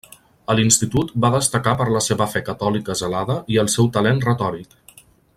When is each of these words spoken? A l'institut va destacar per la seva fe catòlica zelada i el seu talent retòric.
A 0.53 0.53
l'institut 0.59 1.11
va 1.25 1.29
destacar 1.35 1.75
per 1.81 1.85
la 1.97 2.01
seva 2.05 2.27
fe 2.31 2.41
catòlica 2.47 2.95
zelada 3.05 3.35
i 3.57 3.63
el 3.65 3.69
seu 3.77 3.91
talent 3.99 4.23
retòric. 4.31 4.75